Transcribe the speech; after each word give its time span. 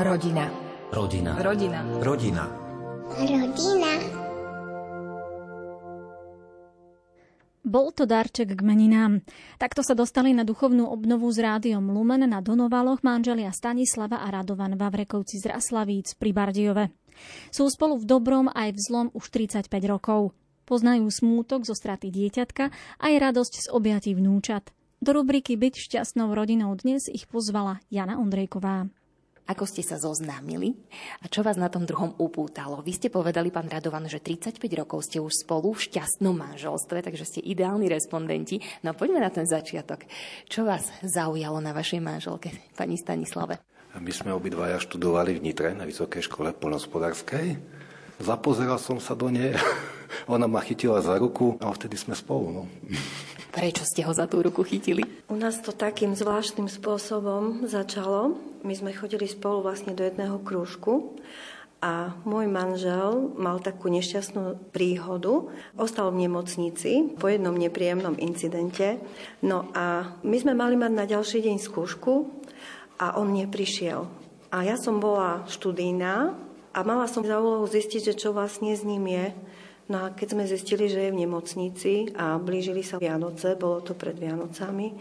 Rodina. 0.00 0.48
Rodina. 0.88 1.36
Rodina. 1.36 1.84
Rodina. 2.00 2.44
Rodina. 3.20 3.92
Bol 7.60 7.92
to 7.92 8.08
darček 8.08 8.56
k 8.56 8.64
meninám. 8.64 9.20
Takto 9.60 9.84
sa 9.84 9.92
dostali 9.92 10.32
na 10.32 10.48
duchovnú 10.48 10.88
obnovu 10.88 11.28
s 11.28 11.36
rádiom 11.36 11.84
Lumen 11.92 12.24
na 12.24 12.40
Donovaloch 12.40 13.04
manželia 13.04 13.52
Stanislava 13.52 14.24
a 14.24 14.32
Radovan 14.32 14.80
Vavrekovci 14.80 15.36
z 15.36 15.52
Raslavíc 15.52 16.16
pri 16.16 16.32
Bardiove. 16.32 16.96
Sú 17.52 17.68
spolu 17.68 18.00
v 18.00 18.08
dobrom 18.08 18.48
aj 18.48 18.72
v 18.72 18.80
zlom 18.80 19.06
už 19.12 19.28
35 19.28 19.68
rokov. 19.84 20.32
Poznajú 20.64 21.12
smútok 21.12 21.68
zo 21.68 21.76
straty 21.76 22.08
dieťatka 22.08 22.72
aj 23.04 23.12
radosť 23.20 23.54
z 23.58 23.66
objatí 23.68 24.16
vnúčat. 24.16 24.72
Do 25.04 25.12
rubriky 25.12 25.60
Byť 25.60 25.76
šťastnou 25.76 26.32
rodinou 26.32 26.72
dnes 26.72 27.04
ich 27.12 27.28
pozvala 27.28 27.84
Jana 27.92 28.16
Ondrejková. 28.16 28.88
Ako 29.50 29.66
ste 29.66 29.82
sa 29.82 29.98
zoznámili 29.98 30.78
a 31.18 31.26
čo 31.26 31.42
vás 31.42 31.58
na 31.58 31.66
tom 31.66 31.82
druhom 31.82 32.14
upútalo? 32.22 32.86
Vy 32.86 32.94
ste 32.94 33.08
povedali, 33.10 33.50
pán 33.50 33.66
Radovan, 33.66 34.06
že 34.06 34.22
35 34.22 34.62
rokov 34.78 35.10
ste 35.10 35.18
už 35.18 35.42
spolu 35.42 35.74
v 35.74 35.90
šťastnom 35.90 36.38
manželstve, 36.38 37.02
takže 37.02 37.26
ste 37.26 37.40
ideálni 37.42 37.90
respondenti. 37.90 38.62
No 38.86 38.94
poďme 38.94 39.18
na 39.18 39.34
ten 39.34 39.50
začiatok. 39.50 40.06
Čo 40.46 40.62
vás 40.62 40.94
zaujalo 41.02 41.58
na 41.58 41.74
vašej 41.74 41.98
manželke, 41.98 42.54
pani 42.78 42.94
Stanislave? 42.94 43.58
My 43.98 44.12
sme 44.14 44.30
obidvaja 44.30 44.78
študovali 44.78 45.42
v 45.42 45.50
Nitre 45.50 45.74
na 45.74 45.82
Vysokej 45.82 46.30
škole 46.30 46.54
polnospodárskej. 46.54 47.58
Zapozeral 48.20 48.76
som 48.76 49.00
sa 49.00 49.16
do 49.16 49.32
nej, 49.32 49.56
ona 50.28 50.44
ma 50.44 50.60
chytila 50.60 51.00
za 51.00 51.16
ruku 51.16 51.56
a 51.56 51.72
vtedy 51.72 51.96
sme 51.96 52.12
spolu. 52.12 52.52
No. 52.52 52.62
Prečo 53.50 53.82
ste 53.82 54.06
ho 54.06 54.12
za 54.14 54.30
tú 54.30 54.44
ruku 54.44 54.62
chytili? 54.62 55.02
U 55.26 55.34
nás 55.34 55.58
to 55.58 55.74
takým 55.74 56.14
zvláštnym 56.14 56.70
spôsobom 56.70 57.66
začalo. 57.66 58.38
My 58.62 58.76
sme 58.76 58.94
chodili 58.94 59.26
spolu 59.26 59.64
vlastne 59.64 59.96
do 59.96 60.06
jedného 60.06 60.38
krúžku 60.44 61.18
a 61.80 62.12
môj 62.28 62.46
manžel 62.46 63.32
mal 63.40 63.58
takú 63.58 63.88
nešťastnú 63.88 64.70
príhodu. 64.70 65.48
Ostal 65.80 66.12
v 66.12 66.28
nemocnici 66.28 67.16
po 67.16 67.26
jednom 67.26 67.56
nepríjemnom 67.56 68.20
incidente. 68.20 69.00
No 69.40 69.72
a 69.72 70.14
my 70.20 70.36
sme 70.36 70.52
mali 70.54 70.76
mať 70.76 70.92
na 70.92 71.04
ďalší 71.08 71.40
deň 71.40 71.56
skúšku 71.56 72.28
a 73.00 73.16
on 73.16 73.32
neprišiel. 73.32 74.06
A 74.52 74.62
ja 74.62 74.76
som 74.76 75.00
bola 75.00 75.48
študijná 75.48 76.36
a 76.70 76.86
mala 76.86 77.10
som 77.10 77.26
za 77.26 77.42
úlohu 77.42 77.66
zistiť, 77.66 78.12
že 78.12 78.18
čo 78.18 78.30
vlastne 78.30 78.70
s 78.70 78.86
ním 78.86 79.10
je. 79.10 79.26
No 79.90 80.06
a 80.06 80.14
keď 80.14 80.38
sme 80.38 80.44
zistili, 80.46 80.86
že 80.86 81.10
je 81.10 81.10
v 81.10 81.20
nemocnici 81.26 82.14
a 82.14 82.38
blížili 82.38 82.86
sa 82.86 83.02
Vianoce, 83.02 83.58
bolo 83.58 83.82
to 83.82 83.98
pred 83.98 84.14
Vianocami, 84.14 84.94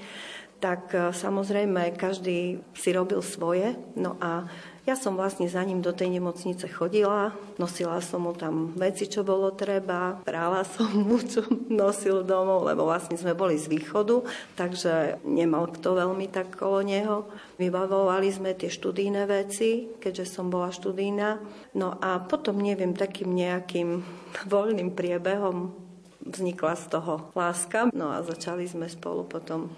tak 0.58 0.92
e, 0.97 1.14
samozrejme 1.14 1.94
každý 1.94 2.58
si 2.73 2.90
robil 2.90 3.22
svoje. 3.22 3.78
No 3.94 4.17
a 4.17 4.50
ja 4.90 4.98
som 4.98 5.14
vlastne 5.14 5.45
za 5.45 5.62
ním 5.62 5.86
do 5.86 5.94
tej 5.94 6.18
nemocnice 6.18 6.66
chodila, 6.66 7.30
nosila 7.62 8.02
som 8.02 8.26
mu 8.26 8.34
tam 8.34 8.73
veci, 8.73 9.06
čo 9.06 9.22
bolo 9.22 9.54
treba, 9.54 10.18
práva 10.26 10.66
som 10.66 10.90
mu, 10.90 11.22
čo 11.22 11.46
nosil 11.70 12.26
domov, 12.26 12.66
lebo 12.66 12.90
vlastne 12.90 13.14
sme 13.14 13.38
boli 13.38 13.62
z 13.62 13.70
východu, 13.70 14.26
takže 14.58 15.22
nemal 15.30 15.70
kto 15.70 15.94
veľmi 15.94 16.26
tak 16.34 16.58
kolo 16.58 16.81
neho. 16.81 17.30
Vybavovali 17.62 18.34
sme 18.34 18.58
tie 18.58 18.73
študijné 18.73 19.30
veci, 19.30 19.94
keďže 20.02 20.26
som 20.26 20.50
bola 20.50 20.73
študijná. 20.73 21.38
No 21.78 21.94
a 22.02 22.18
potom, 22.26 22.58
neviem, 22.58 22.98
takým 22.98 23.30
nejakým 23.30 24.02
voľným 24.53 24.98
priebehom 24.98 25.89
vznikla 26.30 26.77
z 26.77 26.85
toho 26.94 27.33
láska. 27.33 27.89
No 27.91 28.13
a 28.13 28.22
začali 28.22 28.69
sme 28.69 28.85
spolu 28.85 29.25
potom 29.25 29.73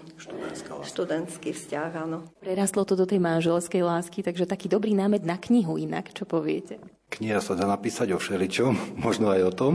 študentský 0.84 1.56
vzťah, 1.56 1.90
áno. 1.96 2.28
Prerastlo 2.44 2.84
to 2.84 2.94
do 2.94 3.08
tej 3.08 3.18
manželskej 3.18 3.80
lásky, 3.80 4.20
takže 4.20 4.44
taký 4.44 4.68
dobrý 4.68 4.92
námed 4.92 5.24
na 5.24 5.40
knihu 5.40 5.80
inak, 5.80 6.12
čo 6.12 6.28
poviete? 6.28 6.78
Kniha 7.12 7.40
sa 7.40 7.56
dá 7.56 7.64
napísať 7.68 8.12
o 8.12 8.18
všeličom, 8.20 8.72
možno 9.06 9.32
aj 9.32 9.40
o 9.48 9.52
tom. 9.52 9.72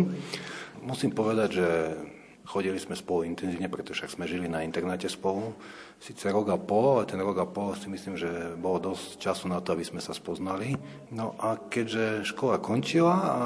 Musím 0.85 1.11
povedať, 1.11 1.49
že 1.57 1.67
Chodili 2.47 2.79
sme 2.79 2.95
spolu 2.95 3.27
intenzívne, 3.27 3.67
pretože 3.67 4.07
sme 4.07 4.23
žili 4.23 4.47
na 4.47 4.63
internáte 4.63 5.11
spolu. 5.11 5.51
Sice 5.99 6.31
rok 6.31 6.47
a 6.47 6.55
pol, 6.55 6.95
ale 6.95 7.03
ten 7.03 7.19
rok 7.19 7.43
a 7.43 7.43
pol 7.43 7.75
si 7.75 7.91
myslím, 7.91 8.15
že 8.15 8.55
bolo 8.55 8.95
dosť 8.95 9.19
času 9.19 9.51
na 9.51 9.59
to, 9.59 9.75
aby 9.75 9.83
sme 9.83 9.99
sa 9.99 10.15
spoznali. 10.15 10.79
No 11.11 11.35
a 11.43 11.59
keďže 11.59 12.23
škola 12.23 12.63
končila 12.63 13.15
a 13.19 13.39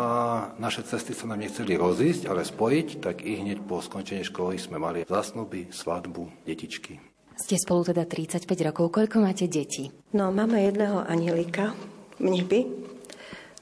naše 0.61 0.85
cesty 0.85 1.17
sa 1.17 1.25
nám 1.25 1.41
nechceli 1.41 1.73
rozísť, 1.73 2.29
ale 2.29 2.45
spojiť, 2.45 3.01
tak 3.01 3.25
i 3.25 3.41
hneď 3.41 3.65
po 3.65 3.81
skončení 3.81 4.21
školy 4.21 4.61
sme 4.61 4.77
mali 4.77 5.01
zasnuby, 5.09 5.73
svadbu, 5.73 6.45
detičky. 6.45 7.01
Ste 7.41 7.57
spolu 7.57 7.81
teda 7.81 8.05
35 8.05 8.45
rokov. 8.69 8.93
Koľko 8.93 9.17
máte 9.17 9.49
detí? 9.49 9.89
No, 10.13 10.29
máme 10.29 10.61
jedného 10.61 11.01
anielika 11.01 11.73
nebi. 12.21 12.69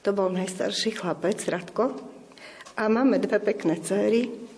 To 0.04 0.12
bol 0.12 0.28
najstarší 0.28 1.00
chlapec, 1.00 1.40
Radko. 1.48 1.96
A 2.76 2.92
máme 2.92 3.16
dve 3.16 3.40
pekné 3.40 3.80
céry, 3.80 4.49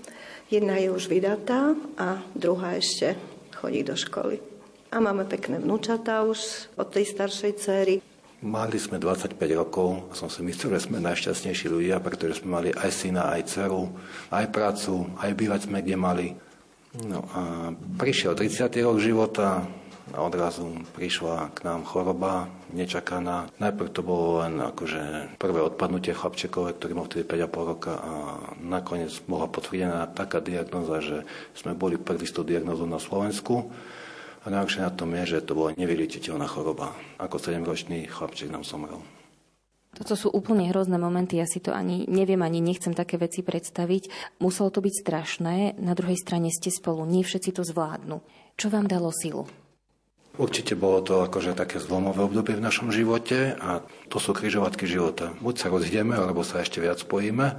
Jedna 0.53 0.77
je 0.77 0.93
už 0.93 1.09
vydatá 1.09 1.73
a 1.97 2.21
druhá 2.37 2.77
ešte 2.77 3.17
chodí 3.57 3.81
do 3.81 3.97
školy. 3.97 4.37
A 4.93 5.01
máme 5.01 5.25
pekné 5.25 5.57
vnúčatá 5.57 6.29
už 6.29 6.69
od 6.77 6.93
tej 6.93 7.09
staršej 7.09 7.53
céry. 7.57 7.95
Mali 8.45 8.77
sme 8.77 9.01
25 9.01 9.33
rokov 9.57 10.13
a 10.13 10.13
som 10.13 10.29
si 10.29 10.45
myslel, 10.45 10.77
že 10.77 10.93
sme 10.93 11.01
najšťastnejší 11.01 11.73
ľudia, 11.73 12.05
pretože 12.05 12.45
sme 12.45 12.61
mali 12.61 12.69
aj 12.69 12.91
syna, 12.93 13.33
aj 13.33 13.49
dceru, 13.49 13.97
aj 14.29 14.53
prácu, 14.53 15.09
aj 15.25 15.33
bývať 15.33 15.73
sme 15.73 15.81
kde 15.81 15.97
mali. 15.97 16.29
No 17.01 17.25
a 17.33 17.73
prišiel 17.97 18.37
30. 18.37 18.77
rok 18.85 19.01
života, 19.01 19.65
a 20.13 20.19
odrazu 20.21 20.69
prišla 20.93 21.57
k 21.57 21.65
nám 21.65 21.89
choroba 21.89 22.53
nečakaná. 22.71 23.49
Najprv 23.57 23.89
to 23.91 24.03
bolo 24.05 24.45
len 24.45 24.61
akože 24.61 25.35
prvé 25.41 25.61
odpadnutie 25.65 26.13
chlapčekové, 26.13 26.77
ktorý 26.77 26.93
mal 26.93 27.09
vtedy 27.09 27.25
5,5 27.25 27.73
roka 27.73 27.93
a 27.97 28.13
nakoniec 28.61 29.13
bola 29.25 29.49
potvrdená 29.49 30.09
taká 30.13 30.45
diagnoza, 30.45 31.01
že 31.01 31.19
sme 31.57 31.73
boli 31.73 31.97
prvý 31.97 32.29
s 32.29 32.37
tou 32.37 32.45
diagnozou 32.45 32.85
na 32.85 33.01
Slovensku. 33.01 33.73
A 34.43 34.51
najhoršie 34.51 34.83
na 34.83 34.91
tom 34.91 35.15
je, 35.15 35.39
že 35.39 35.47
to 35.47 35.55
bola 35.55 35.71
nevyliečiteľná 35.79 36.51
choroba. 36.51 36.93
Ako 37.23 37.39
7-ročný 37.39 38.11
chlapček 38.11 38.51
nám 38.51 38.67
somrel. 38.67 38.99
Toto 39.93 40.17
sú 40.17 40.33
úplne 40.33 40.73
hrozné 40.73 40.97
momenty, 40.97 41.37
ja 41.37 41.45
si 41.45 41.61
to 41.61 41.71
ani 41.77 42.09
neviem, 42.09 42.41
ani 42.41 42.65
nechcem 42.65 42.97
také 42.97 43.21
veci 43.21 43.45
predstaviť. 43.45 44.35
Muselo 44.41 44.73
to 44.73 44.81
byť 44.81 44.95
strašné, 45.05 45.77
na 45.77 45.93
druhej 45.93 46.17
strane 46.17 46.49
ste 46.49 46.73
spolu, 46.73 47.05
nie 47.05 47.21
všetci 47.21 47.53
to 47.53 47.63
zvládnu. 47.63 48.25
Čo 48.57 48.73
vám 48.73 48.89
dalo 48.89 49.13
silu? 49.13 49.45
Určite 50.33 50.73
bolo 50.73 51.05
to 51.05 51.29
akože 51.29 51.53
také 51.53 51.77
zlomové 51.77 52.25
obdobie 52.25 52.57
v 52.57 52.65
našom 52.65 52.89
živote 52.89 53.53
a 53.61 53.85
to 54.09 54.17
sú 54.17 54.33
križovatky 54.33 54.89
života. 54.89 55.37
Buď 55.45 55.55
sa 55.61 55.69
rozjdeme, 55.69 56.17
alebo 56.17 56.41
sa 56.41 56.65
ešte 56.65 56.81
viac 56.81 57.05
spojíme. 57.05 57.53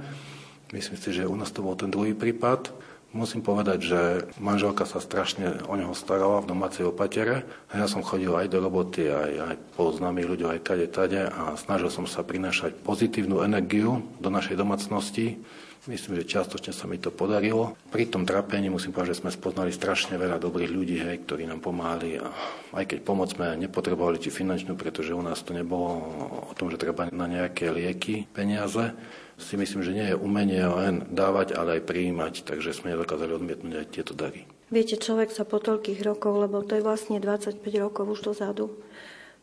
Myslím 0.74 0.98
si, 0.98 1.14
že 1.14 1.30
u 1.30 1.38
nás 1.38 1.54
to 1.54 1.62
bol 1.62 1.78
ten 1.78 1.86
druhý 1.86 2.18
prípad. 2.18 2.74
Musím 3.14 3.46
povedať, 3.46 3.78
že 3.78 4.00
manželka 4.42 4.90
sa 4.90 4.98
strašne 4.98 5.62
o 5.70 5.78
neho 5.78 5.94
starala 5.94 6.42
v 6.42 6.50
domácej 6.50 6.90
opatere. 6.90 7.46
A 7.70 7.78
ja 7.78 7.86
som 7.86 8.02
chodil 8.02 8.34
aj 8.34 8.50
do 8.50 8.58
roboty, 8.58 9.06
aj, 9.06 9.54
aj 9.54 9.56
po 9.78 9.94
známych 9.94 10.34
ľuďoch, 10.34 10.58
aj 10.58 10.64
kade 10.66 10.90
tade 10.90 11.22
a 11.30 11.54
snažil 11.54 11.94
som 11.94 12.10
sa 12.10 12.26
prinášať 12.26 12.74
pozitívnu 12.82 13.46
energiu 13.46 14.02
do 14.18 14.34
našej 14.34 14.58
domácnosti. 14.58 15.38
Myslím, 15.84 16.16
že 16.16 16.24
čiastočne 16.24 16.72
sa 16.72 16.88
mi 16.88 16.96
to 16.96 17.12
podarilo. 17.12 17.76
Pri 17.92 18.08
tom 18.08 18.24
trápení 18.24 18.72
musím 18.72 18.96
povedať, 18.96 19.12
že 19.12 19.20
sme 19.20 19.28
spoznali 19.28 19.68
strašne 19.68 20.16
veľa 20.16 20.40
dobrých 20.40 20.72
ľudí, 20.72 20.96
hej, 20.96 21.28
ktorí 21.28 21.44
nám 21.44 21.60
pomáhali. 21.60 22.16
A 22.16 22.32
aj 22.72 22.88
keď 22.88 22.98
pomoc 23.04 23.28
sme 23.28 23.52
nepotrebovali 23.60 24.16
či 24.16 24.32
finančnú, 24.32 24.80
pretože 24.80 25.12
u 25.12 25.20
nás 25.20 25.44
to 25.44 25.52
nebolo 25.52 26.00
o 26.48 26.52
tom, 26.56 26.72
že 26.72 26.80
treba 26.80 27.12
na 27.12 27.28
nejaké 27.28 27.68
lieky 27.68 28.24
peniaze, 28.32 28.96
si 29.36 29.60
myslím, 29.60 29.84
že 29.84 29.92
nie 29.92 30.06
je 30.08 30.16
umenie 30.16 30.64
len 30.64 31.04
dávať, 31.12 31.52
ale 31.52 31.76
aj 31.76 31.90
prijímať, 31.90 32.48
takže 32.48 32.72
sme 32.72 32.96
nedokázali 32.96 33.36
odmietnúť 33.36 33.74
aj 33.84 33.86
tieto 33.92 34.16
dary. 34.16 34.48
Viete, 34.72 34.96
človek 34.96 35.36
sa 35.36 35.44
po 35.44 35.60
toľkých 35.60 36.00
rokoch, 36.00 36.48
lebo 36.48 36.64
to 36.64 36.80
je 36.80 36.86
vlastne 36.86 37.20
25 37.20 37.60
rokov 37.76 38.08
už 38.08 38.32
dozadu, 38.32 38.72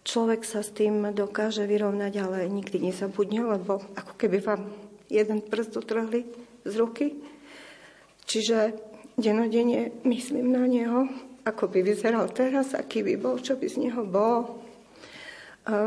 človek 0.01 0.41
sa 0.41 0.65
s 0.65 0.73
tým 0.73 1.13
dokáže 1.13 1.69
vyrovnať, 1.69 2.13
ale 2.17 2.49
nikdy 2.49 2.89
nezabudne, 2.89 3.45
lebo 3.45 3.85
ako 3.93 4.13
keby 4.17 4.41
vám 4.41 4.61
jeden 5.11 5.43
prst 5.43 5.75
utrhli 5.75 6.23
z 6.63 6.73
ruky. 6.77 7.19
Čiže 8.25 8.77
denodene 9.19 9.91
myslím 10.07 10.55
na 10.55 10.63
neho, 10.65 11.09
ako 11.43 11.67
by 11.67 11.79
vyzeral 11.81 12.29
teraz, 12.29 12.77
aký 12.77 13.01
by 13.01 13.15
bol, 13.17 13.41
čo 13.41 13.57
by 13.57 13.67
z 13.67 13.89
neho 13.89 14.05
bolo. 14.05 14.61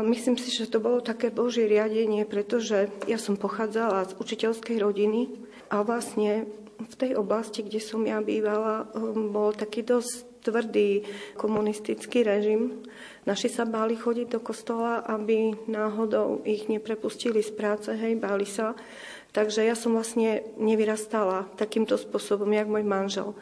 Myslím 0.07 0.39
si, 0.39 0.55
že 0.55 0.71
to 0.71 0.79
bolo 0.79 1.03
také 1.03 1.27
božie 1.31 1.67
riadenie, 1.67 2.23
pretože 2.23 2.87
ja 3.11 3.19
som 3.19 3.35
pochádzala 3.35 4.07
z 4.07 4.17
učiteľskej 4.19 4.77
rodiny 4.79 5.35
a 5.67 5.83
vlastne 5.83 6.47
v 6.79 6.95
tej 6.95 7.15
oblasti, 7.15 7.63
kde 7.63 7.79
som 7.79 8.03
ja 8.03 8.19
bývala, 8.19 8.87
um, 8.91 9.31
bol 9.31 9.55
taký 9.55 9.83
dosť 9.83 10.43
tvrdý 10.45 11.01
komunistický 11.39 12.21
režim. 12.21 12.85
Naši 13.25 13.49
sa 13.49 13.65
báli 13.65 13.97
chodiť 13.97 14.37
do 14.37 14.39
kostola, 14.43 15.01
aby 15.01 15.57
náhodou 15.65 16.45
ich 16.45 16.69
neprepustili 16.69 17.41
z 17.41 17.51
práce, 17.55 17.89
hej, 17.89 18.13
báli 18.21 18.45
sa. 18.45 18.77
Takže 19.35 19.67
ja 19.67 19.75
som 19.75 19.99
vlastne 19.99 20.47
nevyrastala 20.55 21.51
takýmto 21.59 21.99
spôsobom, 21.99 22.47
jak 22.55 22.71
môj 22.71 22.87
manžel. 22.87 23.35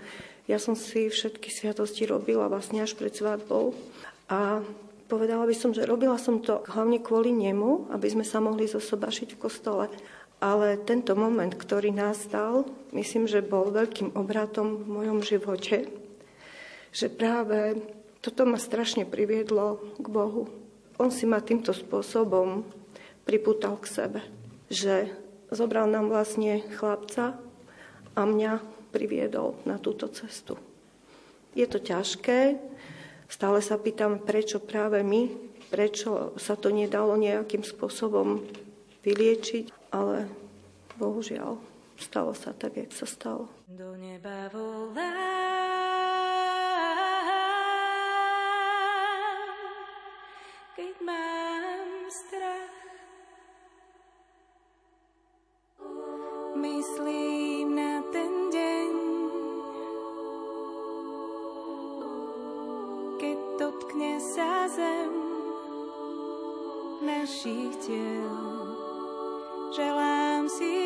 Ja 0.49 0.57
som 0.57 0.73
si 0.73 1.05
všetky 1.05 1.53
sviatosti 1.53 2.09
robila 2.09 2.49
vlastne 2.49 2.81
až 2.81 2.97
pred 2.97 3.13
svadbou. 3.13 3.77
A 4.25 4.65
povedala 5.05 5.45
by 5.45 5.53
som, 5.53 5.69
že 5.69 5.85
robila 5.85 6.17
som 6.17 6.41
to 6.41 6.65
hlavne 6.73 6.97
kvôli 6.97 7.29
nemu, 7.29 7.93
aby 7.93 8.09
sme 8.09 8.25
sa 8.25 8.41
mohli 8.41 8.65
zosobašiť 8.65 9.37
v 9.37 9.41
kostole. 9.45 9.85
Ale 10.41 10.81
tento 10.81 11.13
moment, 11.13 11.53
ktorý 11.53 11.93
nastal, 11.93 12.65
myslím, 12.89 13.29
že 13.29 13.45
bol 13.45 13.69
veľkým 13.69 14.17
obratom 14.17 14.81
v 14.81 14.89
mojom 14.89 15.21
živote, 15.21 15.93
že 16.89 17.07
práve 17.07 17.77
toto 18.25 18.49
ma 18.49 18.57
strašne 18.57 19.05
priviedlo 19.05 19.93
k 20.01 20.07
Bohu. 20.09 20.49
On 20.97 21.13
si 21.13 21.29
ma 21.29 21.37
týmto 21.37 21.69
spôsobom 21.69 22.65
pripútal 23.29 23.77
k 23.77 23.85
sebe, 23.87 24.19
že 24.73 25.21
zobral 25.53 25.89
nám 25.89 26.09
vlastne 26.09 26.61
chlapca 26.77 27.37
a 28.13 28.21
mňa 28.25 28.61
priviedol 28.93 29.57
na 29.65 29.81
túto 29.81 30.05
cestu. 30.09 30.57
Je 31.53 31.65
to 31.65 31.81
ťažké, 31.81 32.57
stále 33.29 33.59
sa 33.61 33.77
pýtam, 33.77 34.21
prečo 34.21 34.61
práve 34.61 35.01
my, 35.01 35.29
prečo 35.73 36.37
sa 36.37 36.53
to 36.53 36.69
nedalo 36.69 37.17
nejakým 37.17 37.65
spôsobom 37.65 38.45
vyliečiť, 39.01 39.93
ale 39.93 40.29
bohužiaľ 41.01 41.57
stalo 41.97 42.37
sa 42.37 42.53
tak, 42.53 42.77
jak 42.77 42.91
sa 42.93 43.09
stalo. 43.09 43.49
Do 43.65 43.97
neba 43.97 44.49
volá 44.53 45.62
našich 67.05 67.75
tiel. 67.83 68.31
Želám 69.75 70.49
si 70.49 70.82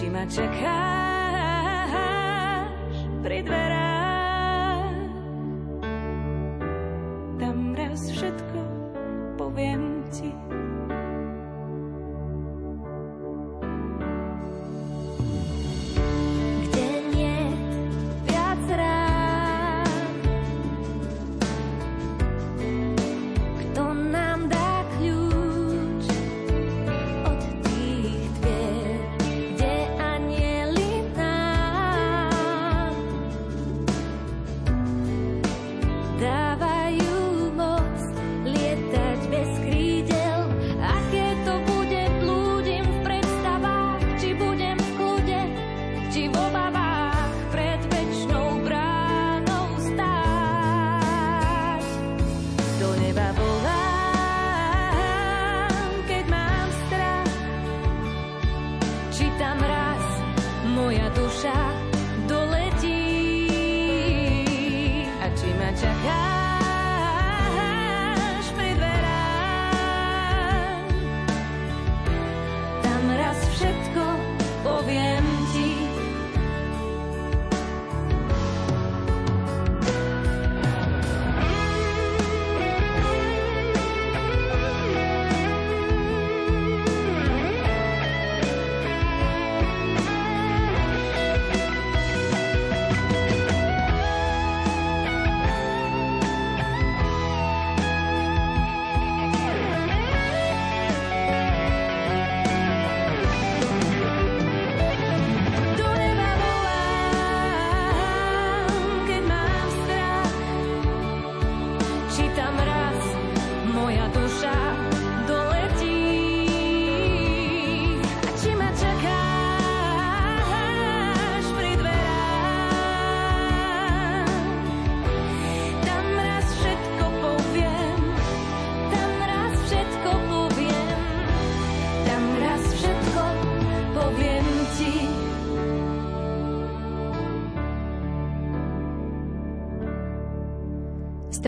či 0.00 0.08
ma 0.08 0.24
čakáš 0.24 1.92
pri 3.20 3.44
dverách. 3.44 3.79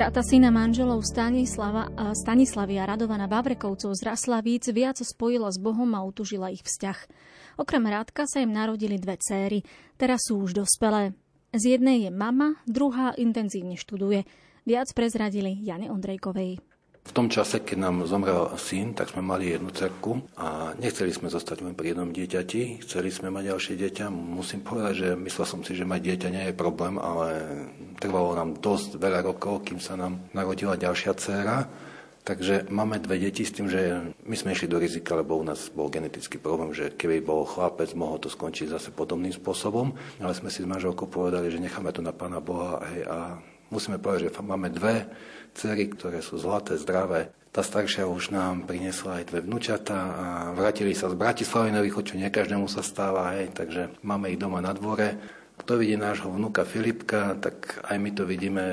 Strata 0.02 0.26
syna 0.26 0.50
manželov 0.50 1.06
Stanislava, 1.06 1.87
Stanislavy 2.11 2.75
a 2.75 2.90
Radovana 2.90 3.30
Vavrekovcov 3.30 3.94
z 3.94 4.02
Raslavíc 4.02 4.66
viac 4.75 4.99
spojila 4.99 5.47
s 5.47 5.62
Bohom 5.62 5.94
a 5.94 6.02
utužila 6.02 6.50
ich 6.50 6.66
vzťah. 6.66 6.99
Okrem 7.62 7.87
Rádka 7.87 8.26
sa 8.26 8.42
im 8.42 8.50
narodili 8.50 8.99
dve 8.99 9.14
céry, 9.23 9.62
teraz 9.94 10.26
sú 10.26 10.42
už 10.42 10.59
dospelé. 10.59 11.14
Z 11.54 11.78
jednej 11.78 12.02
je 12.02 12.11
mama, 12.11 12.59
druhá 12.66 13.14
intenzívne 13.14 13.78
študuje. 13.78 14.26
Viac 14.66 14.90
prezradili 14.90 15.54
Jane 15.62 15.87
Ondrejkovej. 15.87 16.59
V 17.02 17.11
tom 17.11 17.26
čase, 17.26 17.59
keď 17.61 17.78
nám 17.82 17.97
zomrel 18.06 18.54
syn, 18.56 18.94
tak 18.94 19.11
sme 19.11 19.26
mali 19.26 19.50
jednu 19.50 19.75
cerku 19.75 20.23
a 20.38 20.71
nechceli 20.78 21.11
sme 21.11 21.28
zostať 21.28 21.66
len 21.66 21.75
pri 21.75 21.92
jednom 21.92 22.14
dieťati, 22.14 22.87
chceli 22.87 23.11
sme 23.11 23.28
mať 23.28 23.52
ďalšie 23.52 23.75
dieťa. 23.75 24.06
Musím 24.09 24.62
povedať, 24.62 24.94
že 24.94 25.09
myslel 25.18 25.47
som 25.47 25.61
si, 25.66 25.75
že 25.75 25.82
mať 25.82 25.99
dieťa 25.99 26.28
nie 26.30 26.44
je 26.49 26.54
problém, 26.54 26.97
ale 27.02 27.59
trvalo 27.99 28.38
nám 28.38 28.62
dosť 28.62 29.02
veľa 29.02 29.26
rokov, 29.28 29.66
kým 29.66 29.82
sa 29.82 29.99
nám 29.99 30.23
narodila 30.30 30.78
ďalšia 30.78 31.12
dcéra. 31.18 31.66
Takže 32.23 32.71
máme 32.71 33.02
dve 33.02 33.18
deti 33.18 33.42
s 33.42 33.50
tým, 33.50 33.66
že 33.66 34.14
my 34.23 34.38
sme 34.38 34.54
išli 34.54 34.71
do 34.71 34.78
rizika, 34.78 35.18
lebo 35.18 35.35
u 35.35 35.42
nás 35.42 35.75
bol 35.75 35.90
genetický 35.90 36.38
problém, 36.38 36.71
že 36.71 36.94
keby 36.94 37.18
bol 37.18 37.42
chlapec, 37.42 37.99
mohol 37.99 38.23
to 38.23 38.30
skončiť 38.30 38.78
zase 38.78 38.94
podobným 38.94 39.35
spôsobom. 39.35 39.90
Ale 40.23 40.30
sme 40.30 40.47
si 40.47 40.62
s 40.62 40.71
manželkou 40.71 41.11
povedali, 41.11 41.50
že 41.50 41.59
necháme 41.59 41.90
to 41.90 41.99
na 41.99 42.14
Pána 42.14 42.38
Boha 42.38 42.78
hej, 42.94 43.02
a 43.11 43.42
musíme 43.72 43.96
povedať, 43.96 44.28
že 44.28 44.44
máme 44.44 44.68
dve 44.68 45.08
cery, 45.56 45.88
ktoré 45.88 46.20
sú 46.20 46.36
zlaté, 46.36 46.76
zdravé. 46.76 47.32
Tá 47.52 47.60
staršia 47.60 48.08
už 48.08 48.32
nám 48.32 48.64
priniesla 48.64 49.20
aj 49.20 49.32
dve 49.32 49.40
vnúčata 49.44 49.96
a 49.96 50.26
vrátili 50.52 50.92
sa 50.96 51.08
z 51.08 51.16
Bratislavy 51.16 51.72
na 51.72 51.84
východ, 51.84 52.12
čo 52.12 52.20
nie 52.20 52.28
každému 52.32 52.68
sa 52.68 52.80
stáva, 52.84 53.36
hej, 53.36 53.52
takže 53.52 53.92
máme 54.04 54.32
ich 54.32 54.40
doma 54.40 54.60
na 54.60 54.72
dvore 54.72 55.16
Kto 55.62 55.78
vidí 55.78 55.94
nášho 55.94 56.32
vnuka 56.32 56.64
Filipka, 56.64 57.36
tak 57.36 57.84
aj 57.86 57.96
my 58.00 58.10
to 58.10 58.26
vidíme, 58.26 58.64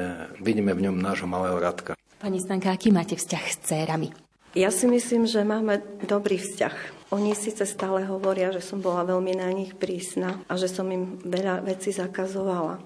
vidíme 0.41 0.73
v 0.73 0.89
ňom 0.89 0.97
nášho 0.97 1.27
malého 1.27 1.59
Radka. 1.59 1.93
Pani 2.17 2.41
Stanka, 2.41 2.73
aký 2.73 2.89
máte 2.89 3.13
vzťah 3.13 3.43
s 3.45 3.57
cérami? 3.61 4.09
Ja 4.57 4.73
si 4.73 4.89
myslím, 4.89 5.29
že 5.29 5.45
máme 5.45 5.85
dobrý 6.09 6.41
vzťah. 6.41 7.05
Oni 7.13 7.37
síce 7.37 7.61
stále 7.69 8.09
hovoria, 8.09 8.49
že 8.49 8.65
som 8.65 8.81
bola 8.81 9.05
veľmi 9.05 9.37
na 9.37 9.53
nich 9.53 9.77
prísna 9.77 10.41
a 10.49 10.57
že 10.57 10.65
som 10.65 10.89
im 10.89 11.21
veľa 11.21 11.61
vecí 11.61 11.93
zakazovala. 11.93 12.81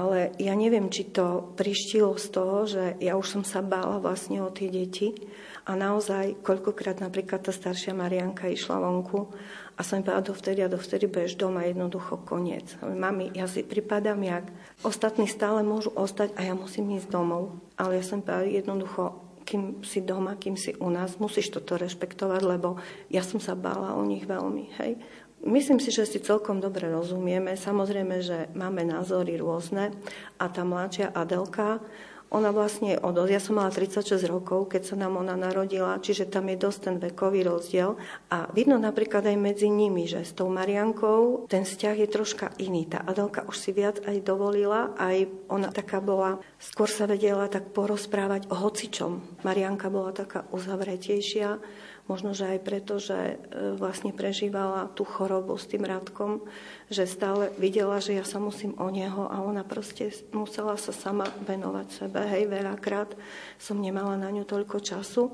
Ale 0.00 0.32
ja 0.40 0.56
neviem, 0.56 0.88
či 0.88 1.12
to 1.12 1.52
prištilo 1.60 2.16
z 2.16 2.26
toho, 2.32 2.56
že 2.64 2.96
ja 3.04 3.20
už 3.20 3.26
som 3.28 3.42
sa 3.44 3.60
bála 3.60 4.00
vlastne 4.00 4.40
o 4.40 4.48
tie 4.48 4.72
deti 4.72 5.12
a 5.68 5.76
naozaj 5.76 6.40
koľkokrát 6.40 7.04
napríklad 7.04 7.44
tá 7.44 7.52
staršia 7.52 7.92
Marianka 7.92 8.48
išla 8.48 8.80
vonku 8.80 9.28
a 9.76 9.84
som 9.84 10.00
povedala, 10.00 10.24
dovtedy 10.24 10.60
a 10.64 10.72
dovtedy 10.72 11.04
budeš 11.08 11.36
doma, 11.36 11.68
jednoducho 11.68 12.20
koniec. 12.24 12.76
Mami, 12.80 13.32
ja 13.36 13.44
si 13.44 13.60
pripadám 13.60 14.20
jak. 14.24 14.44
Ostatní 14.80 15.28
stále 15.28 15.60
môžu 15.60 15.92
ostať 15.92 16.32
a 16.36 16.48
ja 16.48 16.56
musím 16.56 16.96
ísť 16.96 17.08
domov. 17.08 17.56
Ale 17.76 18.00
ja 18.00 18.04
som 18.04 18.24
povedala, 18.24 18.48
jednoducho, 18.48 19.20
kým 19.48 19.80
si 19.80 20.04
doma, 20.04 20.36
kým 20.36 20.60
si 20.60 20.76
u 20.76 20.92
nás, 20.92 21.16
musíš 21.16 21.48
toto 21.48 21.80
rešpektovať, 21.80 22.40
lebo 22.44 22.76
ja 23.08 23.24
som 23.24 23.40
sa 23.40 23.56
bála 23.56 23.96
o 23.96 24.04
nich 24.04 24.28
veľmi. 24.28 24.64
Hej. 24.84 25.00
Myslím 25.40 25.80
si, 25.80 25.88
že 25.88 26.04
si 26.04 26.20
celkom 26.20 26.60
dobre 26.60 26.92
rozumieme. 26.92 27.56
Samozrejme, 27.56 28.20
že 28.20 28.52
máme 28.52 28.84
názory 28.84 29.40
rôzne 29.40 29.90
a 30.36 30.52
tá 30.52 30.62
mladšia 30.68 31.16
Adelka 31.16 31.80
ona 32.30 32.54
vlastne 32.54 32.94
od... 33.02 33.18
Ja 33.26 33.42
som 33.42 33.58
mala 33.58 33.74
36 33.74 34.22
rokov, 34.30 34.70
keď 34.70 34.94
sa 34.94 34.96
nám 34.96 35.18
ona 35.18 35.34
narodila, 35.34 35.98
čiže 35.98 36.30
tam 36.30 36.46
je 36.46 36.62
dosť 36.62 36.78
ten 36.78 36.96
vekový 37.02 37.42
rozdiel. 37.42 37.98
A 38.30 38.46
vidno 38.54 38.78
napríklad 38.78 39.26
aj 39.26 39.34
medzi 39.34 39.66
nimi, 39.66 40.06
že 40.06 40.22
s 40.22 40.38
tou 40.38 40.46
Mariankou 40.46 41.50
ten 41.50 41.66
vzťah 41.66 41.96
je 41.98 42.08
troška 42.08 42.54
iný. 42.62 42.86
Tá 42.86 43.02
Adelka 43.02 43.42
už 43.50 43.58
si 43.58 43.74
viac 43.74 43.98
aj 44.06 44.22
dovolila, 44.22 44.94
aj 44.94 45.26
ona 45.50 45.74
taká 45.74 45.98
bola, 45.98 46.38
skôr 46.62 46.86
sa 46.86 47.10
vedela 47.10 47.50
tak 47.50 47.74
porozprávať 47.74 48.46
o 48.46 48.54
hocičom. 48.54 49.42
Marianka 49.42 49.90
bola 49.90 50.14
taká 50.14 50.46
uzavretejšia, 50.54 51.58
Možno, 52.08 52.32
že 52.32 52.56
aj 52.56 52.60
preto, 52.64 52.96
že 53.02 53.36
e, 53.36 53.36
vlastne 53.76 54.10
prežívala 54.14 54.88
tú 54.94 55.02
chorobu 55.02 55.58
s 55.58 55.68
tým 55.68 55.84
Radkom, 55.84 56.42
že 56.88 57.06
stále 57.06 57.52
videla, 57.60 58.02
že 58.02 58.16
ja 58.16 58.24
sa 58.26 58.42
musím 58.42 58.74
o 58.80 58.88
neho 58.88 59.28
a 59.28 59.42
ona 59.44 59.62
proste 59.62 60.10
musela 60.34 60.74
sa 60.78 60.90
sama 60.90 61.28
venovať 61.44 61.86
sebe. 61.90 62.20
Hej, 62.24 62.50
veľakrát 62.50 63.14
som 63.60 63.78
nemala 63.78 64.18
na 64.18 64.32
ňu 64.32 64.42
toľko 64.42 64.80
času. 64.82 65.30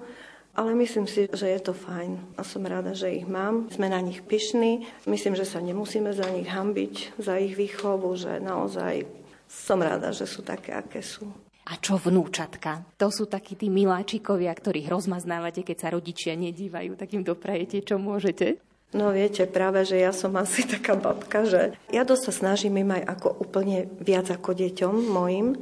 Ale 0.56 0.72
myslím 0.72 1.04
si, 1.04 1.28
že 1.28 1.52
je 1.52 1.60
to 1.60 1.76
fajn 1.76 2.16
a 2.32 2.40
som 2.40 2.64
rada, 2.64 2.96
že 2.96 3.12
ich 3.12 3.28
mám. 3.28 3.68
Sme 3.68 3.92
na 3.92 4.00
nich 4.00 4.24
pyšní. 4.24 4.88
Myslím, 5.04 5.36
že 5.36 5.44
sa 5.44 5.60
nemusíme 5.60 6.16
za 6.16 6.32
nich 6.32 6.48
hambiť, 6.48 7.20
za 7.20 7.36
ich 7.36 7.52
výchovu, 7.52 8.16
že 8.16 8.40
naozaj 8.40 9.04
som 9.44 9.84
rada, 9.84 10.16
že 10.16 10.24
sú 10.24 10.40
také, 10.40 10.72
aké 10.72 11.04
sú. 11.04 11.28
A 11.66 11.74
čo 11.82 11.98
vnúčatka? 11.98 12.86
To 13.02 13.10
sú 13.10 13.26
takí 13.26 13.58
tí 13.58 13.66
miláčikovia, 13.66 14.54
ktorých 14.54 14.86
rozmaznávate, 14.86 15.66
keď 15.66 15.76
sa 15.82 15.88
rodičia 15.90 16.38
nedívajú, 16.38 16.94
tak 16.94 17.10
im 17.18 17.26
doprajete, 17.26 17.82
čo 17.82 17.98
môžete? 17.98 18.62
No 18.94 19.10
viete, 19.10 19.50
práve, 19.50 19.82
že 19.82 19.98
ja 19.98 20.14
som 20.14 20.30
asi 20.38 20.62
taká 20.78 20.94
babka, 20.94 21.42
že 21.42 21.74
ja 21.90 22.06
dosť 22.06 22.22
sa 22.30 22.32
snažím 22.46 22.78
im 22.86 22.94
aj 22.94 23.18
ako 23.18 23.28
úplne 23.42 23.90
viac 23.98 24.30
ako 24.30 24.54
deťom 24.54 24.94
mojim, 25.10 25.58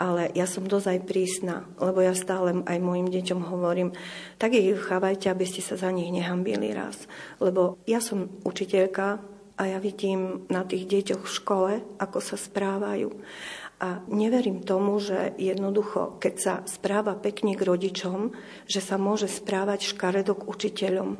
ale 0.00 0.32
ja 0.32 0.48
som 0.48 0.64
dosť 0.64 0.88
aj 0.88 1.00
prísna, 1.04 1.56
lebo 1.76 2.00
ja 2.00 2.16
stále 2.16 2.64
aj 2.64 2.78
mojim 2.80 3.12
deťom 3.12 3.44
hovorím, 3.44 3.92
tak 4.40 4.56
ich 4.56 4.72
chávajte, 4.74 5.28
aby 5.28 5.44
ste 5.44 5.60
sa 5.60 5.76
za 5.76 5.92
nich 5.92 6.08
nehambili 6.08 6.72
raz. 6.72 7.04
Lebo 7.44 7.76
ja 7.84 8.00
som 8.00 8.32
učiteľka 8.42 9.20
a 9.60 9.62
ja 9.68 9.78
vidím 9.78 10.48
na 10.48 10.64
tých 10.64 10.88
deťoch 10.88 11.22
v 11.22 11.34
škole, 11.38 11.72
ako 12.00 12.18
sa 12.18 12.40
správajú. 12.40 13.12
A 13.82 13.98
neverím 14.06 14.62
tomu, 14.62 15.02
že 15.02 15.34
jednoducho, 15.42 16.22
keď 16.22 16.34
sa 16.38 16.54
správa 16.70 17.18
pekne 17.18 17.58
k 17.58 17.66
rodičom, 17.66 18.30
že 18.70 18.78
sa 18.78 18.94
môže 18.94 19.26
správať 19.26 19.90
škaredo 19.90 20.38
k 20.38 20.46
učiteľom. 20.46 21.18